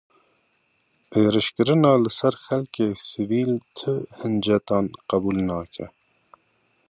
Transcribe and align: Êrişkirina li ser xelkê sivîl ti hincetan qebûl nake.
Êrişkirina 1.21 1.93
li 2.03 2.11
ser 2.17 2.35
xelkê 2.45 2.87
sivîl 3.07 3.51
ti 3.75 3.93
hincetan 4.19 4.85
qebûl 5.09 5.37
nake. 5.47 5.85